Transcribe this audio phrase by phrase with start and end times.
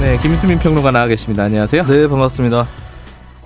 [0.00, 1.44] 네, 김수민 평론가 나와 계십니다.
[1.44, 1.84] 안녕하세요.
[1.86, 2.68] 네, 반갑습니다.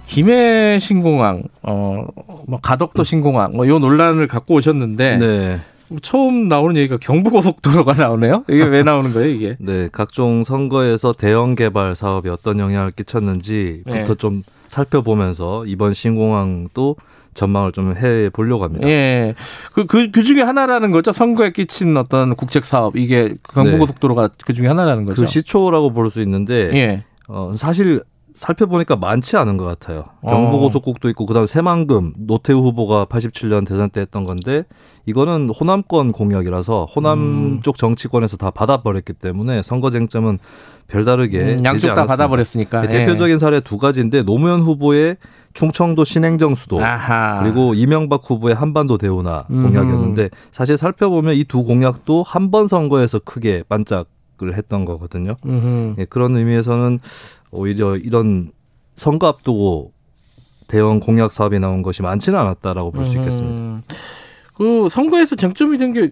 [0.04, 2.04] 김해 신공항, 어,
[2.48, 5.60] 뭐 가덕도 신공항, 뭐 요 논란을 갖고 오셨는데 네.
[6.02, 8.44] 처음 나오는 얘기가 경부고속도로가 나오네요.
[8.48, 9.56] 이게 왜 나오는 거예요, 이게?
[9.60, 14.14] 네, 각종 선거에서 대형 개발 사업이 어떤 영향을 끼쳤는지부터 네.
[14.16, 16.96] 좀 살펴보면서 이번 신공항도
[17.34, 18.88] 전망을 좀 해 보려고 합니다.
[18.88, 19.34] 예.
[19.72, 21.12] 그, 그, 그 중에 하나라는 거죠.
[21.12, 22.96] 선거에 끼친 어떤 국책 사업.
[22.96, 25.22] 이게 경부고속도로가 그 중에 하나라는 거죠.
[25.22, 27.04] 그 시초라고 볼 수 있는데 예.
[27.28, 28.02] 어, 사실
[28.34, 30.04] 살펴보니까 많지 않은 것 같아요.
[30.22, 30.30] 어.
[30.30, 34.64] 경부고속국도 있고 그다음 새만금 노태우 후보가 87년 대선 때 했던 건데
[35.06, 37.60] 이거는 호남권 공약이라서 호남 음.
[37.62, 40.38] 쪽 정치권에서 다 받아버렸기 때문에 선거 쟁점은
[40.86, 42.06] 별다르게 음, 되지 양쪽 다 않았습니다.
[42.16, 42.80] 받아버렸으니까.
[42.82, 42.98] 네, 예.
[43.06, 45.16] 대표적인 사례 두 가지인데 노무현 후보의
[45.52, 47.40] 충청도 신행정 수도 아하.
[47.42, 48.98] 그리고 이명박 후보의 한반도
[49.50, 49.62] 음.
[49.64, 54.06] 공약이었는데 사실 살펴보면 이 두 공약도 한 번 선거에서 크게 반짝
[54.42, 55.36] 을 했던 거거든요.
[55.98, 56.98] 예, 그런 의미에서는
[57.50, 58.52] 오히려 이런
[58.94, 59.92] 선거 앞두고
[60.68, 63.60] 대형 공약 사업이 나온 것이 많지는 않았다라고 볼 수 있겠습니다.
[63.60, 63.82] 음.
[64.54, 66.10] 그 선거에서 쟁점이 된 게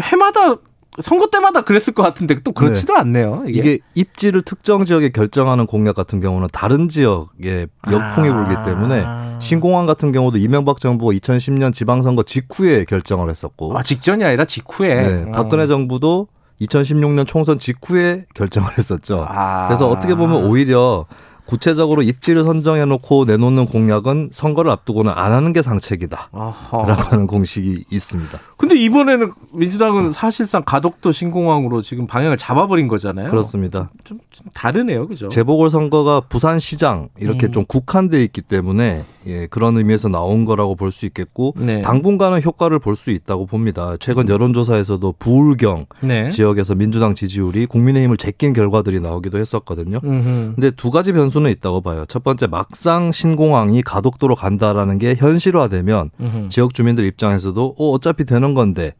[0.00, 0.56] 해마다
[1.00, 3.44] 선거 때마다 그랬을 것 같은데 또 그렇지도 않네요.
[3.46, 8.34] 이게, 이게 입지를 특정 지역에 결정하는 공약 같은 경우는 다른 지역에 역풍이 아.
[8.46, 9.04] 불기 때문에
[9.40, 14.94] 신공항 같은 경우도 이명박 정부가 2010년 지방선거 직후에 결정을 했었고 아, 직전이 아니라 직후에.
[14.94, 15.32] 네, 어.
[15.32, 16.28] 박근혜 정부도
[16.60, 19.26] 2016년 총선 직후에 결정을 했었죠.
[19.28, 19.66] 아.
[19.68, 21.06] 그래서 어떻게 보면 오히려
[21.46, 26.30] 구체적으로 입지를 선정해 놓고 내놓는 공약은 선거를 앞두고는 안 하는 게 상책이다.
[26.32, 26.86] 어허.
[26.86, 28.38] 라고 하는 공식이 있습니다.
[28.56, 33.30] 근데 이번에는 민주당은 사실상 가덕도 신공항으로 지금 방향을 잡아버린 거잖아요.
[33.30, 33.90] 그렇습니다.
[34.02, 35.28] 좀, 좀 다르네요, 그죠?
[35.28, 37.52] 재보궐 선거가 부산시장 이렇게 음.
[37.52, 41.82] 좀 국한돼 있기 때문에 예, 그런 의미에서 나온 거라고 볼 수 있겠고 네.
[41.82, 43.96] 당분간은 효과를 볼 수 있다고 봅니다.
[44.00, 46.28] 최근 여론조사에서도 부울경 네.
[46.30, 50.00] 지역에서 민주당 지지율이 국민의힘을 제낀 결과들이 나오기도 했었거든요.
[50.02, 50.52] 음흠.
[50.54, 52.04] 근데 두 가지 변수는 있다고 봐요.
[52.08, 56.48] 첫 번째 막상 신공항이 가덕도로 간다라는 게 현실화되면 음흠.
[56.48, 58.94] 지역 주민들 입장에서도 어, 어차피 되는 건데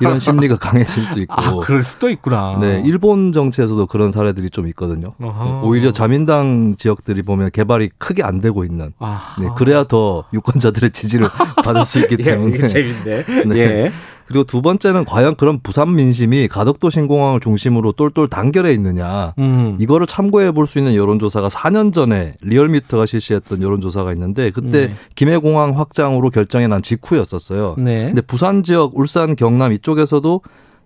[0.00, 2.58] 이런 심리가 강해질 수 있고 아, 그럴 수도 있구나.
[2.60, 5.14] 네, 일본 정치에서도 그런 사례들이 좀 있거든요.
[5.20, 5.62] 어허.
[5.64, 9.36] 오히려 자민당 지역들이 보면 개발이 크게 안 되고 있는 아.
[9.40, 11.28] 네, 그래야 더 유권자들의 지지를
[11.64, 13.24] 받을 수 있기 예, 때문에 이게 재밌네.
[13.46, 13.56] 네.
[13.56, 13.92] 예.
[14.26, 19.76] 그리고 두 번째는 과연 그런 부산 민심이 가덕도 신공항을 중심으로 똘똘 단결해 있느냐 음.
[19.80, 24.94] 이거를 참고해 볼 수 있는 여론조사가 4년 전에 리얼미터가 실시했던 여론조사가 있는데 그때 네.
[25.14, 27.76] 김해공항 확장으로 결정이 난 직후였었어요.
[27.78, 28.06] 네.
[28.06, 30.40] 근데 부산 지역, 울산, 경남 이쪽에서도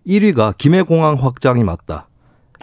[0.07, 2.09] 1위가 김해공항 확장이 맞다.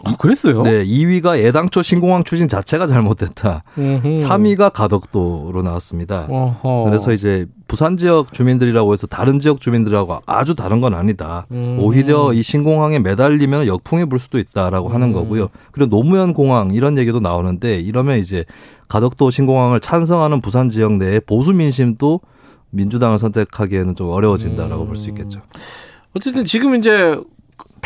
[0.03, 0.61] 아, 그랬어요?
[0.63, 3.63] 네, 2위가 애당초 신공항 추진 자체가 잘못됐다.
[3.77, 4.07] 음흠.
[4.23, 6.27] 3위가 가덕도로 나왔습니다.
[6.29, 6.83] 어허.
[6.85, 11.47] 그래서 이제 부산 지역 주민들이라고 해서 다른 지역 주민들하고 아주 다른 건 아니다.
[11.51, 11.77] 음.
[11.81, 15.13] 오히려 이 신공항에 매달리면 역풍이 불 수도 있다라고 하는 음.
[15.13, 15.49] 거고요.
[15.71, 18.45] 그리고 노무현 공항 이런 얘기도 나오는데 이러면 이제
[18.87, 22.21] 가덕도 신공항을 찬성하는 부산 지역 내에 보수 민심도
[22.69, 25.41] 민주당을 선택하기에는 좀 어려워진다라고 볼수 있겠죠.
[26.15, 27.19] 어쨌든 지금 이제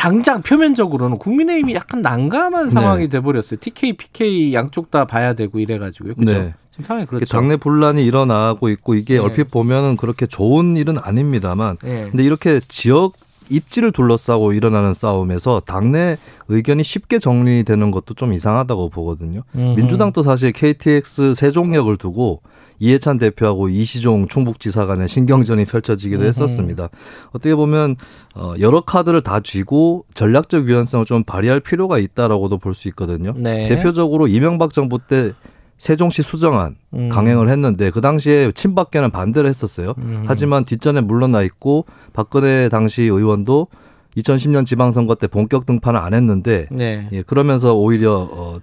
[0.02, 3.60] 당장 표면적으로는 국민의힘이 약간 난감한 상황이 돼버렸어요.
[3.60, 6.16] TK, PK 양쪽 다 봐야 되고 이래가지고요.
[6.16, 6.32] 그죠?
[6.32, 6.54] 네.
[6.70, 7.24] 지금 상황이 그렇죠.
[7.26, 9.20] 당내 분란이 일어나고 있고 이게 네.
[9.20, 12.08] 얼핏 보면은 그렇게 좋은 일은 아닙니다만 예.
[12.10, 13.12] 근데 이렇게 지역
[13.48, 16.16] 입지를 둘러싸고 일어나는 싸움에서 당내
[16.48, 19.42] 의견이 쉽게 정리되는 것도 좀 이상하다고 보거든요.
[19.54, 19.76] 음흠.
[19.76, 22.42] 민주당도 사실 KTX 세종역을 두고
[22.82, 26.24] 이해찬 대표하고 이시종 충북지사 간의 신경전이 펼쳐지기도.
[26.24, 26.88] 했었습니다.
[27.30, 27.94] 어떻게 보면
[28.34, 33.34] 어, 여러 카드를 다 쥐고 전략적 유연성을 좀 발휘할 필요가 있다라고도 볼 수 있거든요.
[33.36, 33.68] 네.
[33.68, 35.32] 대표적으로 이명박 정부 때
[35.76, 37.08] 세종시 수정안 음.
[37.10, 39.94] 강행을 했는데 그 당시에 친박계는 반대를 했었어요.
[39.98, 40.24] 음.
[40.26, 43.68] 하지만 뒷전에 물러나 있고 박근혜 당시 의원도
[44.16, 47.08] 2010년 지방선거 때 본격 등판을 안 했는데 네.
[47.12, 48.58] 예, 그러면서 오히려 어,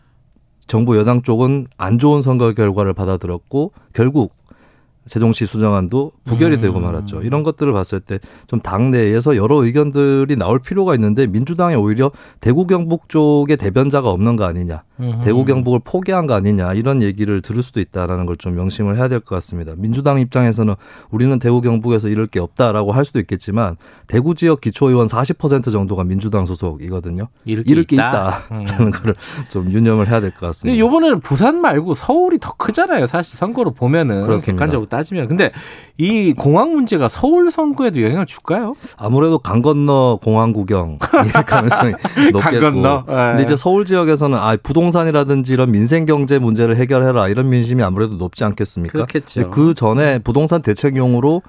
[0.70, 4.36] 정부 여당 쪽은 안 좋은 선거 결과를 받아들였고 결국
[5.10, 6.62] 세종시 수정안도 부결이 음.
[6.62, 7.22] 되고 말았죠.
[7.24, 13.10] 이런 것들을 봤을 때 좀 당내에서 여러 의견들이 나올 필요가 있는데 민주당이 오히려 대구 경북
[13.10, 14.84] 쪽에 대변자가 없는 거 아니냐.
[15.00, 15.22] 음.
[15.24, 19.20] 대구 경북을 포기한 거 아니냐 이런 얘기를 들을 수도 있다라는 걸 좀 명심을 해야 될
[19.20, 19.74] 것 같습니다.
[19.76, 20.74] 민주당 입장에서는
[21.12, 23.76] 우리는 대구 경북에서 이럴 게 없다라고 할 수도 있겠지만
[24.08, 27.28] 대구 지역 기초의원 40% 정도가 민주당 소속이거든요.
[27.46, 28.40] 이럴 게 이럴 게 있다.
[28.50, 29.16] 있다라는 거를
[29.50, 30.80] 좀 유념을 해야 될 것 같습니다.
[30.80, 33.08] 요번에는 부산 말고 서울이 더 크잖아요.
[33.08, 34.54] 사실 선거로 보면은 그렇습니다.
[34.66, 35.28] 객관적으로 따 지면.
[35.28, 35.52] 근데
[35.98, 38.76] 이 공항 문제가 서울 선거에도 영향을 줄까요?
[38.98, 41.94] 아무래도 강 건너 공항 구경 일 가능성이
[42.34, 42.60] 높겠고.
[42.60, 43.04] 건너?
[43.10, 43.14] 예.
[43.14, 48.44] 근데 이제 서울 지역에서는 아 부동산이라든지 이런 민생 경제 문제를 해결해라 이런 민심이 아무래도 높지
[48.44, 48.92] 않겠습니까?
[48.92, 49.50] 그렇겠죠.
[49.50, 51.42] 그 전에 부동산 대책용으로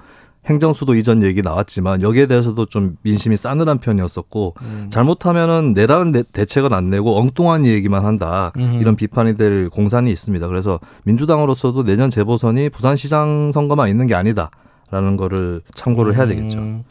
[0.47, 4.87] 행정수도 이전 얘기 나왔지만 여기에 대해서도 좀 민심이 싸늘한 편이었었고 음.
[4.89, 8.77] 잘못하면은 내라는 대- 대책은 안 내고 엉뚱한 얘기만 한다 음.
[8.81, 10.47] 이런 비판이 될 공산이 있습니다.
[10.47, 14.49] 그래서 민주당으로서도 내년 재보선이 부산시장 선거만 있는 게 아니다
[14.89, 16.57] 라는 거를 참고를 해야 되겠죠.
[16.57, 16.83] 음.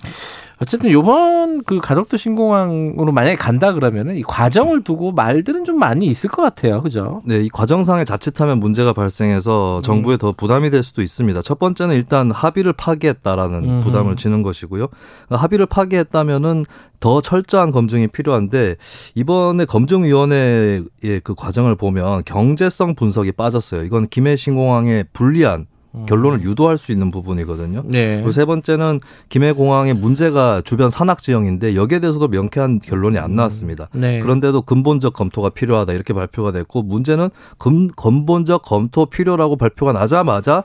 [0.63, 6.29] 어쨌든 요번 그 가덕도 신공항으로 만약에 간다 그러면은 이 과정을 두고 말들은 좀 많이 있을
[6.29, 6.83] 것 같아요.
[6.83, 7.23] 그죠?
[7.25, 11.41] 네, 이 과정상에 자칫하면 문제가 발생해서 정부에 더 부담이 될 수도 있습니다.
[11.41, 13.85] 첫 번째는 일단 합의를 파기했다라는 음흠.
[13.85, 14.89] 부담을 지는 것이고요.
[15.31, 16.67] 합의를 파기했다면은
[17.01, 18.77] 더 철저한 검증이 필요한데
[19.15, 20.85] 이번에 검증위원회의
[21.25, 23.85] 그 과정을 보면 경제성 분석이 빠졌어요.
[23.85, 25.67] 이건 김해 신공항에 불리한
[26.07, 27.83] 결론을 유도할 수 있는 부분이거든요.
[27.87, 28.17] 네.
[28.17, 33.89] 그리고 세 번째는 김해 공항의 문제가 주변 산악 지형인데 여기에 대해서도 명쾌한 결론이 안 나왔습니다.
[33.93, 34.21] 네.
[34.21, 40.65] 그런데도 근본적 검토가 필요하다 이렇게 발표가 됐고 문제는 근, 근본적 검토 필요라고 발표가 나자마자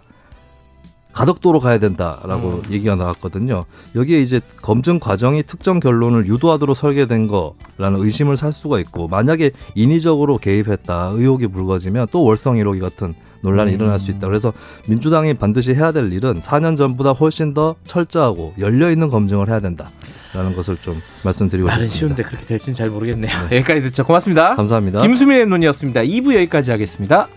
[1.16, 3.63] 가덕도로 가야 된다라고 얘기가 나왔거든요.
[3.95, 10.38] 여기에 이제 검증 과정이 특정 결론을 유도하도록 설계된 거라는 의심을 살 수가 있고 만약에 인위적으로
[10.38, 13.16] 개입했다 의혹이 불거지면 또 월성 1호기 같은
[13.46, 14.28] 논란이 일어날 수 있다.
[14.28, 14.54] 그래서
[14.88, 20.56] 민주당이 반드시 해야 될 일은 4년 전보다 훨씬 더 철저하고 열려 있는 검증을 해야 된다라는
[20.56, 22.16] 것을 좀 말씀드리고 말은 싶습니다.
[22.16, 23.32] 쉬운데 그렇게 될지는 잘 모르겠네요.
[23.52, 24.04] 여기까지 듣죠.
[24.06, 24.56] 고맙습니다.
[24.56, 25.02] 감사합니다.
[25.02, 26.02] 김수민의 눈이었습니다.
[26.02, 27.28] 2부 여기까지 하겠습니다.